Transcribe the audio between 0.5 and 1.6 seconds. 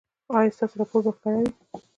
ستاسو راپور به کره وي؟